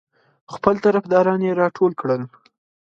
خپل 0.53 0.75
طرفداران 0.85 1.39
یې 1.47 1.57
راټول 1.61 1.91
کړل. 2.01 2.21